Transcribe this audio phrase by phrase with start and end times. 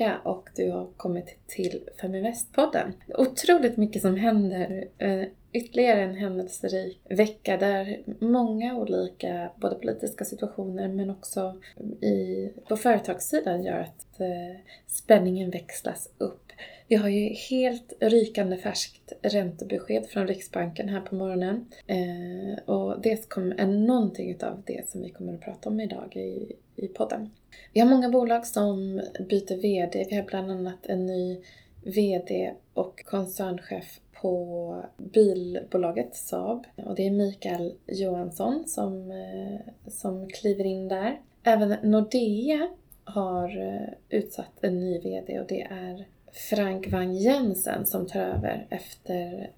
[0.00, 2.92] Vecka och du har kommit till Feminvest-podden.
[3.18, 4.88] Otroligt mycket som händer.
[4.98, 11.56] Eh, ytterligare en händelserik vecka där många olika, både politiska situationer men också
[12.00, 16.52] i, på företagssidan gör att eh, spänningen växlas upp.
[16.88, 21.66] Vi har ju helt rykande färskt räntebesked från Riksbanken här på morgonen.
[21.86, 26.52] Eh, och det är någonting av det som vi kommer att prata om idag i,
[26.80, 27.30] i podden.
[27.72, 30.06] Vi har många bolag som byter VD.
[30.10, 31.40] Vi har bland annat en ny
[31.84, 36.66] VD och koncernchef på bilbolaget Saab.
[36.76, 41.20] Och det är Mikael Johansson som, eh, som kliver in där.
[41.42, 42.68] Även Nordea
[43.04, 48.66] har eh, utsatt en ny VD och det är Frank Wang Jensen som tar över
[48.70, 49.50] efter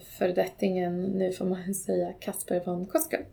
[0.00, 3.24] föredättingen, nu får man säga, Kasper von Koskull.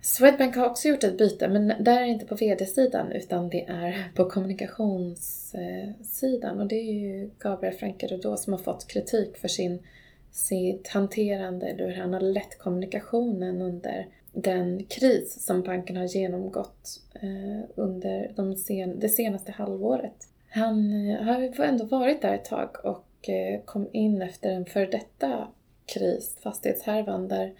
[0.00, 3.64] Swedbank har också gjort ett byte, men där är det inte på VD-sidan utan det
[3.64, 6.60] är på kommunikationssidan.
[6.60, 9.78] Och det är ju Gabriel Franke som har fått kritik för sin,
[10.30, 17.00] sitt hanterande, eller hur han har lett kommunikationen under den kris som banken har genomgått
[17.14, 20.28] eh, under de sen, det senaste halvåret.
[20.48, 24.86] Han eh, har ändå varit där ett tag och eh, kom in efter en före
[24.86, 25.48] detta
[25.86, 27.52] kris, fastighetshärvan, där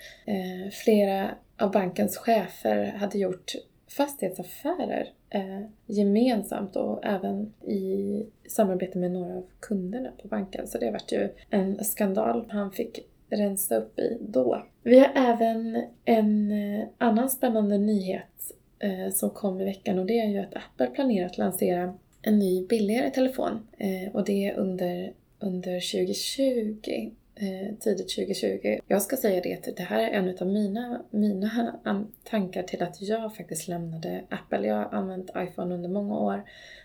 [0.71, 3.53] flera av bankens chefer hade gjort
[3.89, 10.67] fastighetsaffärer eh, gemensamt och även i samarbete med några av kunderna på banken.
[10.67, 14.63] Så det vart ju en skandal han fick rensa upp i då.
[14.83, 20.21] Vi har även en eh, annan spännande nyhet eh, som kom i veckan och det
[20.21, 25.13] är ju att Apple planerar att lansera en ny billigare telefon eh, och det under,
[25.39, 27.11] under 2020
[27.41, 28.79] Eh, tidigt 2020.
[28.87, 31.75] Jag ska säga det att det här är en av mina, mina
[32.25, 34.67] tankar till att jag faktiskt lämnade Apple.
[34.67, 36.43] Jag har använt iPhone under många år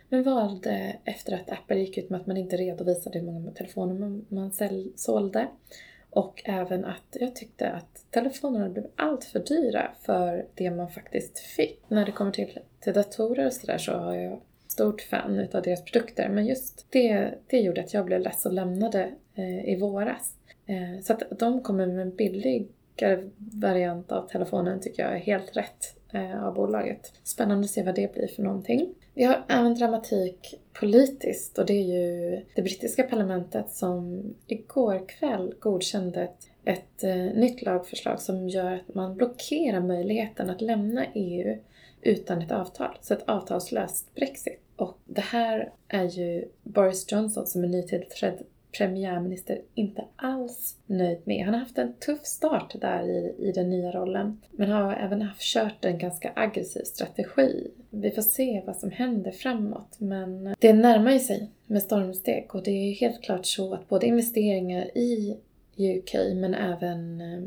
[0.09, 3.93] men valde efter att Apple gick ut med att man inte redovisade hur många telefoner
[3.93, 4.51] man, man
[4.95, 5.47] sålde
[6.09, 11.39] och även att jag tyckte att telefonerna blev allt för dyra för det man faktiskt
[11.39, 11.81] fick.
[11.87, 15.83] När det kommer till, till datorer och sådär så har jag stort fan utav deras
[15.83, 20.35] produkter men just det, det gjorde att jag blev less och lämnade eh, i våras.
[20.65, 25.57] Eh, så att de kommer med en billigare variant av telefonen tycker jag är helt
[25.57, 27.13] rätt eh, av bolaget.
[27.23, 28.93] Spännande att se vad det blir för någonting.
[29.13, 35.53] Vi har även dramatik politiskt och det är ju det brittiska parlamentet som igår kväll
[35.59, 37.03] godkände ett, ett
[37.35, 41.57] nytt lagförslag som gör att man blockerar möjligheten att lämna EU
[42.01, 42.97] utan ett avtal.
[43.01, 44.59] Så ett avtalslöst Brexit.
[44.75, 48.43] Och det här är ju Boris Johnson som är nytillträdd
[48.77, 51.45] premiärminister inte alls nöjd med.
[51.45, 55.21] Han har haft en tuff start där i, i den nya rollen, men har även
[55.21, 57.71] haft kört en ganska aggressiv strategi.
[57.89, 62.63] Vi får se vad som händer framåt, men det närmar ju sig med stormsteg och
[62.63, 65.37] det är helt klart så att både investeringar i
[65.77, 67.43] UK men även eh,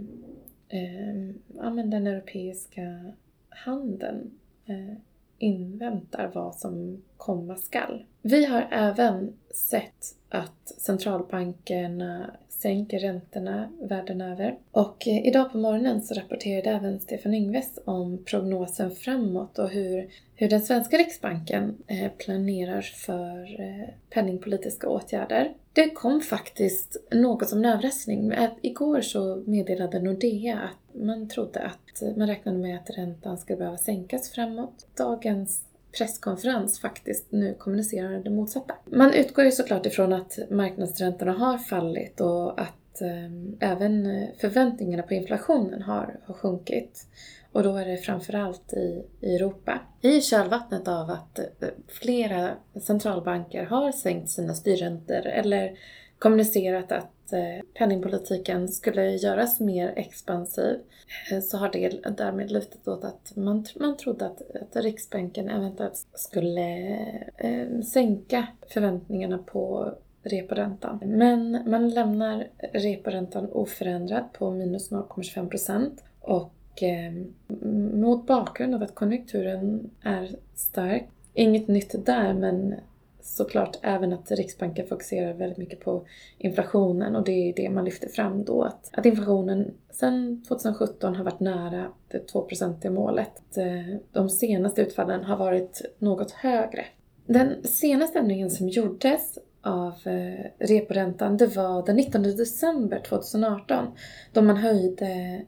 [0.69, 3.13] eh, ja, men den europeiska
[3.49, 4.31] handeln
[4.67, 4.97] eh,
[5.39, 8.05] inväntar vad som komma skall.
[8.23, 14.59] Vi har även sett att centralbankerna sänker räntorna världen över.
[14.71, 20.09] Och eh, idag på morgonen så rapporterade även Stefan Ingves om prognosen framåt och hur,
[20.35, 25.53] hur den svenska riksbanken eh, planerar för eh, penningpolitiska åtgärder.
[25.73, 28.35] Det kom faktiskt något som en överraskning.
[28.63, 33.79] Igår så meddelade Nordea att man trodde att man räknade med att räntan skulle behöva
[33.79, 34.87] sänkas framåt.
[34.97, 35.63] Dagens
[35.99, 38.75] presskonferens faktiskt nu kommunicerar det motsatta.
[38.85, 45.15] Man utgår ju såklart ifrån att marknadsräntorna har fallit och att eh, även förväntningarna på
[45.15, 47.07] inflationen har, har sjunkit.
[47.53, 49.81] Och då är det framförallt i, i Europa.
[50.01, 52.51] I kölvattnet av att eh, flera
[52.81, 55.79] centralbanker har sänkt sina styrräntor eller
[56.19, 60.77] kommunicerat att Eh, penningpolitiken skulle göras mer expansiv
[61.33, 66.07] eh, så har det därmed lutat åt att man, man trodde att, att Riksbanken eventuellt
[66.15, 66.69] skulle
[67.37, 69.93] eh, sänka förväntningarna på
[70.23, 70.99] reporäntan.
[71.05, 77.13] Men man lämnar reporäntan oförändrad på minus 0,25 procent och eh,
[77.95, 82.75] mot bakgrund av att konjunkturen är stark, inget nytt där men
[83.27, 86.07] såklart även att Riksbanken fokuserar väldigt mycket på
[86.39, 88.63] inflationen och det är det man lyfter fram då.
[88.63, 93.57] Att, att inflationen sedan 2017 har varit nära det 2-procentiga målet.
[93.57, 96.85] Eh, de senaste utfallen har varit något högre.
[97.27, 103.87] Den senaste ändringen som gjordes av eh, reporäntan det var den 19 december 2018
[104.33, 105.43] då man höjde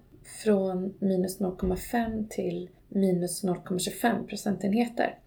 [0.45, 5.19] från minus 0,5 till minus 0,25 procentenheter.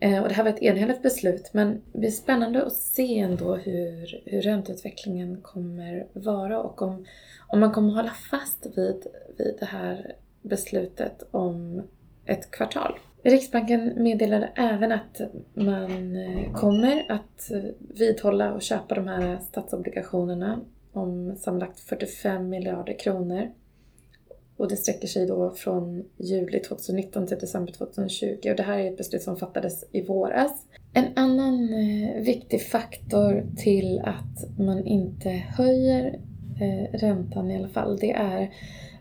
[0.00, 3.54] Eh, och det här var ett enhälligt beslut men det blir spännande att se ändå
[3.54, 7.06] hur, hur ränteutvecklingen kommer vara och om,
[7.48, 9.06] om man kommer hålla fast vid,
[9.38, 10.12] vid det här
[10.42, 11.82] beslutet om
[12.24, 12.98] ett kvartal.
[13.22, 15.20] Riksbanken meddelade även att
[15.54, 20.60] man eh, kommer att vidhålla och köpa de här statsobligationerna
[20.92, 23.50] om sammanlagt 45 miljarder kronor.
[24.56, 28.90] Och det sträcker sig då från juli 2019 till december 2020 och det här är
[28.90, 30.66] ett beslut som fattades i våras.
[30.92, 36.20] En annan eh, viktig faktor till att man inte höjer
[36.60, 38.50] eh, räntan i alla fall, det är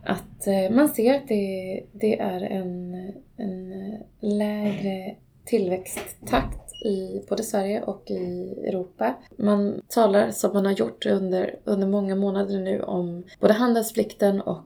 [0.03, 2.93] att eh, man ser att det, det är en,
[3.37, 3.73] en
[4.19, 5.15] lägre
[5.45, 9.15] tillväxttakt i både Sverige och i Europa.
[9.37, 14.65] Man talar, som man har gjort under, under många månader nu, om både handelsplikten och,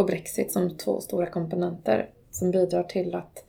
[0.00, 3.44] och Brexit som två stora komponenter som bidrar till att,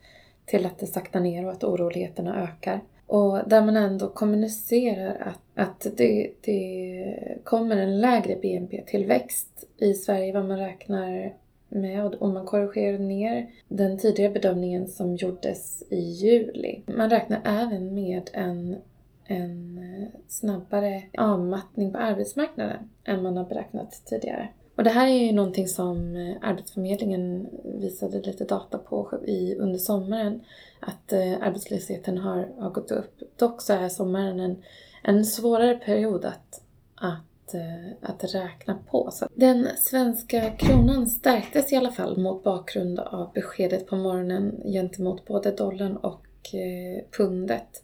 [0.45, 2.81] till att det saktar ner och att oroligheterna ökar.
[3.07, 10.33] Och där man ändå kommunicerar att, att det, det kommer en lägre BNP-tillväxt i Sverige
[10.33, 11.33] vad man räknar
[11.69, 16.81] med och man korrigerar ner den tidigare bedömningen som gjordes i juli.
[16.85, 18.77] Man räknar även med en,
[19.25, 19.79] en
[20.27, 24.49] snabbare avmattning på arbetsmarknaden än man har beräknat tidigare.
[24.75, 29.79] Och det här är ju någonting som eh, Arbetsförmedlingen visade lite data på i, under
[29.79, 30.41] sommaren.
[30.79, 33.19] Att eh, arbetslösheten har, har gått upp.
[33.35, 34.63] Dock så är sommaren en,
[35.03, 36.61] en svårare period att,
[36.95, 37.21] att
[37.53, 39.09] Eh, att, räkna på.
[39.11, 45.25] Så den svenska kronan stärktes i alla fall mot bakgrund av beskedet på morgonen gentemot
[45.25, 47.83] både dollarn och eh, pundet.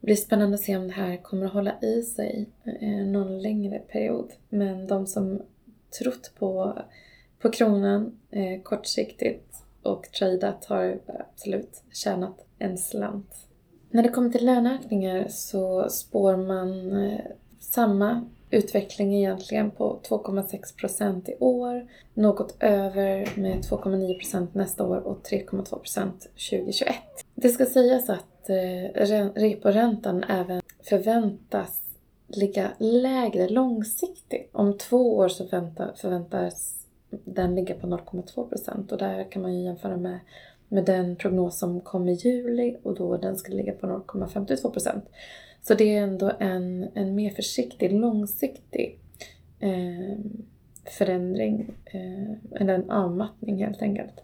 [0.00, 3.42] Det blir spännande att se om det här kommer att hålla i sig eh, någon
[3.42, 4.32] längre period.
[4.48, 5.42] Men de som
[5.90, 6.78] trott på,
[7.38, 13.34] på kronan eh, kortsiktigt och tradat har absolut tjänat en slant.
[13.90, 17.20] När det kommer till löneökningar så spår man eh,
[17.60, 24.96] samma utveckling egentligen på 2,6 procent i år, något över med 2,9 procent nästa år
[24.96, 26.20] och 3,2 procent
[26.50, 26.94] 2021.
[27.34, 31.80] Det ska sägas att eh, reporäntan även förväntas
[32.28, 34.50] ligga lägre långsiktigt.
[34.52, 35.46] Om två år så
[35.96, 40.18] förväntas den ligga på 0,2 procent och där kan man ju jämföra med,
[40.68, 45.04] med den prognos som kom i juli och då den skulle ligga på 0,52 procent.
[45.62, 48.98] Så det är ändå en, en mer försiktig, långsiktig
[49.60, 50.18] eh,
[50.84, 54.20] förändring, eh, eller en avmattning helt enkelt.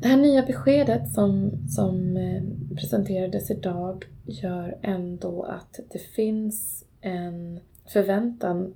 [0.00, 2.42] Det här nya beskedet som, som eh,
[2.76, 8.74] presenterades idag gör ändå att det finns en förväntan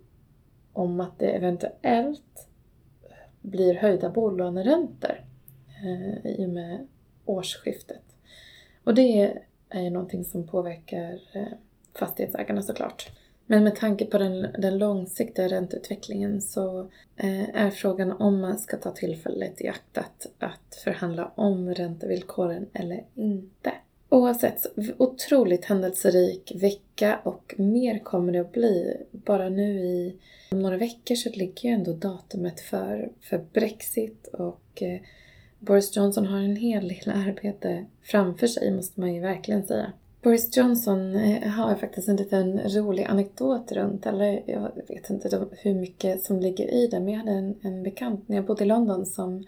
[0.73, 2.49] om att det eventuellt
[3.41, 5.25] blir höjda bolåneräntor
[5.85, 6.87] eh, i och med
[7.25, 8.03] årsskiftet.
[8.85, 9.37] Och det
[9.69, 11.47] är ju någonting som påverkar eh,
[11.95, 13.11] fastighetsägarna såklart.
[13.47, 16.81] Men med tanke på den, den långsiktiga ränteutvecklingen så
[17.17, 22.67] eh, är frågan om man ska ta tillfället i akt att, att förhandla om räntevillkoren
[22.73, 23.73] eller inte.
[24.13, 24.67] Oavsett,
[24.99, 28.97] otroligt händelserik vecka och mer kommer det att bli.
[29.11, 30.17] Bara nu i
[30.51, 35.01] några veckor så ligger ju ändå datumet för, för Brexit och eh,
[35.59, 39.93] Boris Johnson har en hel del arbete framför sig måste man ju verkligen säga.
[40.23, 45.75] Boris Johnson eh, har faktiskt en liten rolig anekdot runt, eller jag vet inte hur
[45.75, 48.67] mycket som ligger i det, men jag hade en, en bekant när jag bodde i
[48.67, 49.45] London som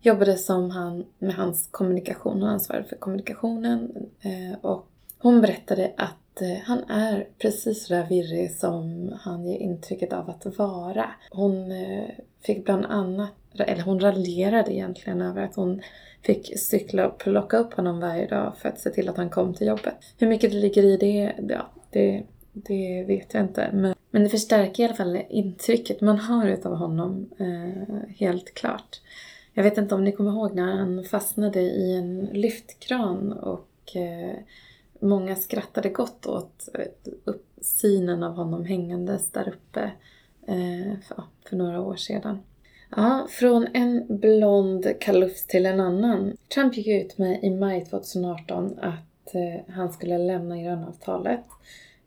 [0.00, 3.92] jobbade som han, med hans kommunikation, och ansvarade för kommunikationen.
[4.20, 4.86] Eh, och
[5.18, 10.30] hon berättade att eh, han är precis så där virrig som han ger intrycket av
[10.30, 11.10] att vara.
[11.30, 12.08] Hon eh,
[12.42, 15.82] fick bland annat eller hon raljerade egentligen över att hon
[16.22, 19.54] fick cykla och plocka upp honom varje dag för att se till att han kom
[19.54, 19.96] till jobbet.
[20.18, 22.22] Hur mycket det ligger i det, ja, det,
[22.52, 23.70] det vet jag inte.
[23.72, 29.00] Men, men det förstärker i alla fall intrycket man har utav honom, eh, helt klart.
[29.56, 34.36] Jag vet inte om ni kommer ihåg när han fastnade i en lyftkran och eh,
[35.00, 39.90] många skrattade gott åt eh, upp, synen av honom hängandes där uppe
[40.46, 42.38] eh, för, för några år sedan.
[42.96, 46.36] Ja, från en blond kalufs till en annan.
[46.54, 51.44] Trump gick ut med i maj 2018 att eh, han skulle lämna grönavtalet.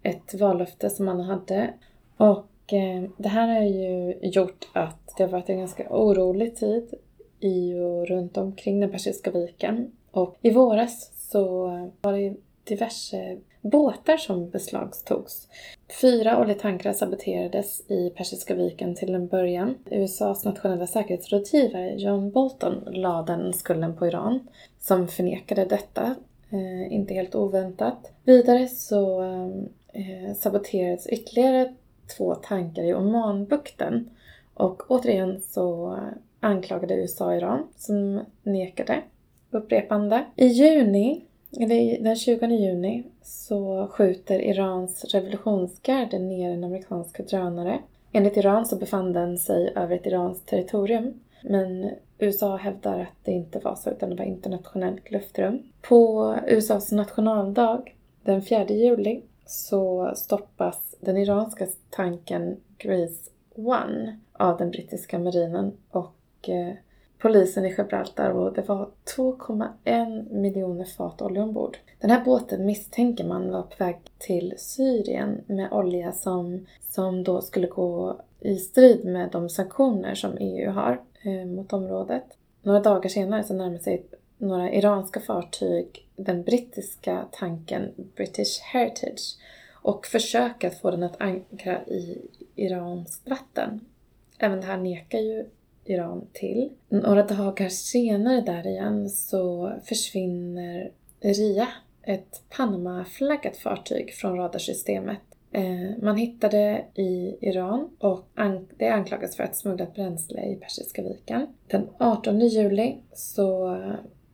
[0.03, 1.73] Ett vallöfte som han hade.
[2.17, 6.93] Och eh, det här har ju gjort att det har varit en ganska orolig tid
[7.39, 9.91] i och runt omkring den Persiska viken.
[10.11, 11.67] Och i våras så
[12.01, 15.47] var det diverse båtar som beslagtogs.
[16.01, 19.75] Fyra oljetankrar saboterades i Persiska viken till en början.
[19.85, 24.47] USAs nationella säkerhetsrådgivare John Bolton lade den skulden på Iran,
[24.79, 26.15] som förnekade detta.
[26.51, 28.11] eh, inte helt oväntat.
[28.23, 29.47] Vidare så eh,
[29.93, 31.73] eh saboterades ytterligare
[32.17, 34.09] två tankar i Omanbukten
[34.53, 35.99] och återigen så
[36.39, 39.01] anklagade USA och Iran som nekade
[39.51, 40.25] upprepande.
[40.35, 41.25] I juni,
[41.59, 47.79] eller den 20 juni, så skjuter Irans revolutionsgarde ner en amerikansk drönare.
[48.11, 51.13] Enligt Iran så befann den sig över ett iranskt territorium.
[51.43, 55.63] Men USA hävdar att det inte var så, utan det var internationellt luftrum.
[55.81, 64.71] På USAs nationaldag, den 4 juli, så stoppas den iranska tanken Grace One av den
[64.71, 66.73] brittiska marinen och och eh,
[67.17, 71.77] polisen i Gibraltar och det var 2,1 miljoner fat olja ombord.
[71.99, 77.41] Den här båten misstänker man var på väg till Syrien med olja som, som då
[77.41, 82.23] skulle gå i strid med de sanktioner som EU har eh, mot området.
[82.61, 84.05] Några dagar senare så närmar sig
[84.37, 89.37] några iranska fartyg den brittiska tanken British Heritage
[89.81, 92.21] och försöker att få den att ankra i
[92.55, 93.79] iranskt vatten.
[94.37, 95.45] Även det här nekar ju
[95.89, 96.69] Iran till.
[96.89, 101.67] Några dagar senare där igen så försvinner RIA,
[102.03, 105.19] ett Panama-flaggat fartyg från radarsystemet.
[105.51, 108.25] Eh, man hittade i Iran och
[108.77, 111.47] det anklagas för att smuggla bränsle i Persiska viken.
[111.67, 113.79] Den 18 juli så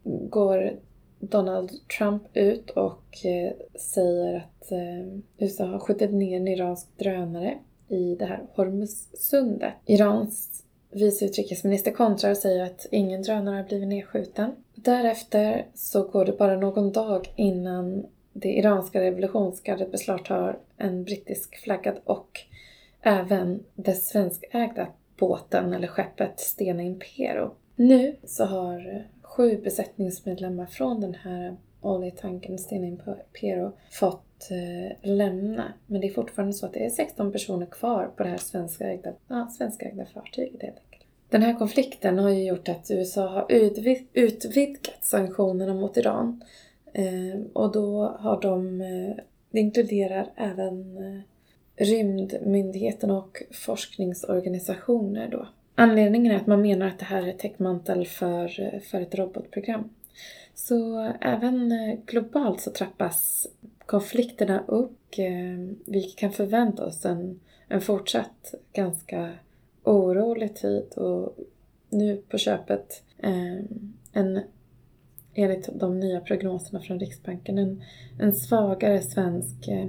[0.04, 0.80] går
[1.20, 7.58] Donald Trump ut och eh, säger att eh, USA har skjutit ner en iransk drönare
[7.88, 9.74] i det här Hormuzsundet.
[9.86, 10.65] Irans
[10.96, 14.52] vice utrikesminister kontrar och säger att ingen drönare har blivit nedskjuten.
[14.76, 21.96] Därefter så går det bara någon dag innan det iranska revolutionsgardet beslagtar en brittisk flaggad
[22.04, 22.40] och
[23.02, 24.88] även den svenskägda
[25.18, 27.52] båten eller skeppet Stena Impero.
[27.76, 35.74] Nu så har sju besättningsmedlemmar från den här oljetanken Stena Impero fått eh, lämna.
[35.88, 39.14] Men det är fortfarande så att det är 16 personer kvar på det här svenskägda,
[39.28, 40.78] ja, svenskägda fartyget helt.
[41.36, 46.44] Den här konflikten har ju gjort att USA har utvid utvidgat sanktionerna mot Iran.
[46.94, 51.22] Ehm, och då har de, eh, det inkluderar även eh,
[51.86, 55.48] rymdmyndigheten och forskningsorganisationer då.
[55.76, 59.90] Anledningen är att man menar att det här är täckmantel för, eh, för ett robotprogram.
[60.54, 61.74] Så även
[62.06, 63.48] globalt så trappas
[63.86, 65.00] konflikterna upp.
[65.18, 69.32] Ehm, Vi kan förvänta oss en, en fortsatt ganska
[69.86, 71.38] orolig tid och
[71.90, 73.60] nu på köpet eh,
[74.14, 74.40] en,
[75.34, 77.84] enligt de nya prognoserna från Riksbanken, en,
[78.20, 79.88] en svagare svensk eh,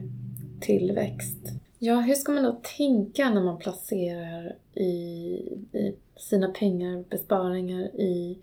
[0.60, 1.38] tillväxt.
[1.78, 4.86] Ja, hur ska man då tänka när man placerar i,
[5.72, 8.38] i sina pengar, besparingar i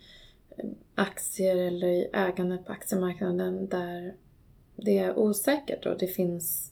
[0.58, 4.14] eh, aktier eller i ägandet på aktiemarknaden där
[4.76, 6.72] det är osäkert och det finns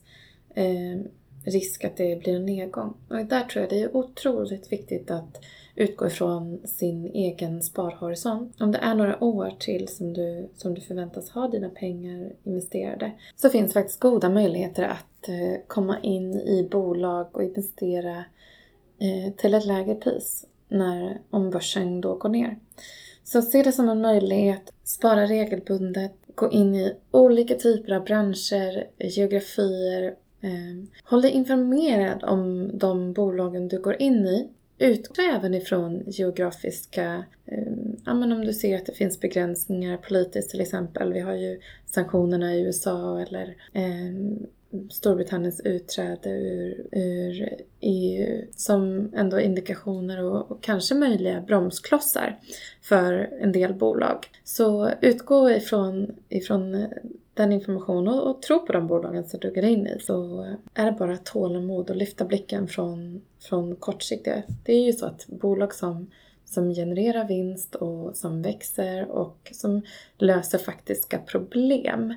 [0.54, 1.00] eh,
[1.44, 2.94] risk att det blir en nedgång.
[3.08, 5.40] Och där tror jag det är otroligt viktigt att
[5.74, 8.60] utgå ifrån sin egen sparhorisont.
[8.60, 13.12] Om det är några år till som du, som du förväntas ha dina pengar investerade
[13.36, 18.24] så finns faktiskt goda möjligheter att eh, komma in i bolag och investera
[18.98, 22.58] eh, till ett lägre pris när, om börsen då går ner.
[23.24, 28.86] Så se det som en möjlighet, spara regelbundet, gå in i olika typer av branscher,
[28.98, 30.14] geografier.
[30.42, 34.48] Ehm, håll dig informerad om de bolagen du går in i.
[34.78, 37.72] Utgå även ifrån geografiska, eh,
[38.04, 41.12] ja men om du ser att det finns begränsningar politiskt till exempel.
[41.12, 44.12] Vi har ju sanktionerna i USA eller eh,
[44.90, 47.48] Storbritanniens utträde ur, ur
[47.80, 52.38] EU som ändå indikationer och, och, kanske möjliga bromsklossar
[52.82, 54.26] för en del bolag.
[54.44, 56.88] Så utgå ifrån, ifrån eh,
[57.34, 60.86] den informationen och, och tro på de bolagen som du går in i så är
[60.86, 64.42] det bara tålamod och lyfta blicken från, från kortsiktiga.
[64.64, 66.06] Det är ju så att bolag som
[66.52, 69.82] som genererar vinst och som växer och som
[70.18, 72.14] löser faktiska problem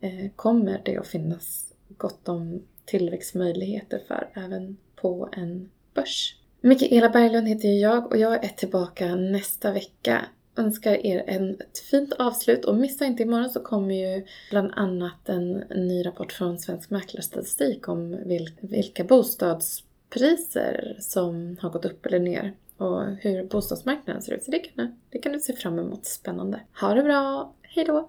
[0.00, 6.36] eh, kommer det att finnas gott om tillväxtmöjligheter för även på en börs.
[6.60, 10.24] Mikaela Berglund heter jag och jag är tillbaka nästa vecka.
[10.56, 15.52] Önskar er ett fint avslut och missa inte imorgon så kommer ju bland annat en
[15.70, 18.18] ny rapport från Svensk Mäklarstatistik om
[18.60, 24.44] vilka bostadspriser som har gått upp eller ner och hur bostadsmarknaden ser ut.
[24.44, 26.06] Så det kan, det kan du se fram emot.
[26.06, 26.60] Spännande.
[26.80, 27.54] Ha det bra!
[27.62, 28.08] Hejdå!